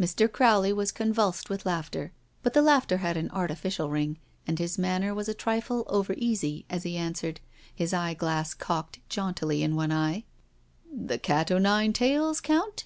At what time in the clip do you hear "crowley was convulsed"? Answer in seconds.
0.32-1.50